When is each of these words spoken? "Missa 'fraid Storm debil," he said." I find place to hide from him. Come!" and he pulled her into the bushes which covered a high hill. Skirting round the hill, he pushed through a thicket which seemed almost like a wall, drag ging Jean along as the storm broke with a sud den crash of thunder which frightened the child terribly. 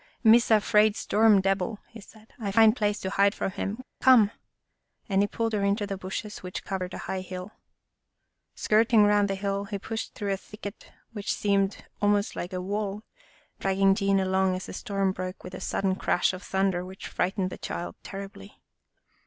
"Missa 0.31 0.59
'fraid 0.59 0.95
Storm 0.95 1.41
debil," 1.41 1.77
he 1.89 2.01
said." 2.01 2.33
I 2.39 2.51
find 2.51 2.75
place 2.75 2.99
to 3.01 3.11
hide 3.11 3.35
from 3.35 3.51
him. 3.51 3.83
Come!" 4.01 4.31
and 5.07 5.21
he 5.21 5.27
pulled 5.27 5.53
her 5.53 5.63
into 5.63 5.85
the 5.85 5.95
bushes 5.95 6.39
which 6.39 6.63
covered 6.63 6.95
a 6.95 7.05
high 7.05 7.21
hill. 7.21 7.51
Skirting 8.55 9.03
round 9.03 9.27
the 9.29 9.35
hill, 9.35 9.65
he 9.65 9.77
pushed 9.77 10.15
through 10.15 10.33
a 10.33 10.37
thicket 10.37 10.91
which 11.13 11.31
seemed 11.31 11.85
almost 12.01 12.35
like 12.35 12.51
a 12.51 12.59
wall, 12.63 13.03
drag 13.59 13.77
ging 13.77 13.93
Jean 13.93 14.19
along 14.19 14.55
as 14.55 14.65
the 14.65 14.73
storm 14.73 15.11
broke 15.11 15.43
with 15.43 15.53
a 15.53 15.61
sud 15.61 15.83
den 15.83 15.95
crash 15.95 16.33
of 16.33 16.41
thunder 16.41 16.83
which 16.83 17.05
frightened 17.05 17.51
the 17.51 17.59
child 17.59 17.93
terribly. 18.01 18.59